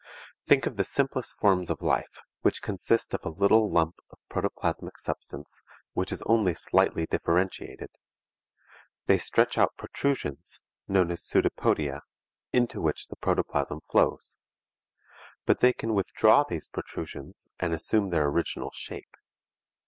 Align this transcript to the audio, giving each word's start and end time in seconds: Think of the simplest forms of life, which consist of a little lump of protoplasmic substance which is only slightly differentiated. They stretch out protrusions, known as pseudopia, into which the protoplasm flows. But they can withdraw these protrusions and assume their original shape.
Think 0.47 0.65
of 0.65 0.77
the 0.77 0.83
simplest 0.83 1.37
forms 1.37 1.69
of 1.69 1.83
life, 1.83 2.21
which 2.41 2.63
consist 2.63 3.13
of 3.13 3.23
a 3.23 3.29
little 3.29 3.69
lump 3.69 3.97
of 4.09 4.17
protoplasmic 4.31 4.97
substance 4.97 5.61
which 5.93 6.11
is 6.11 6.23
only 6.23 6.55
slightly 6.55 7.05
differentiated. 7.05 7.91
They 9.05 9.19
stretch 9.19 9.59
out 9.59 9.77
protrusions, 9.77 10.59
known 10.87 11.11
as 11.11 11.21
pseudopia, 11.23 12.01
into 12.51 12.81
which 12.81 13.09
the 13.09 13.15
protoplasm 13.15 13.79
flows. 13.81 14.39
But 15.45 15.59
they 15.59 15.71
can 15.71 15.93
withdraw 15.93 16.43
these 16.45 16.67
protrusions 16.67 17.49
and 17.59 17.71
assume 17.71 18.09
their 18.09 18.25
original 18.25 18.71
shape. 18.71 19.15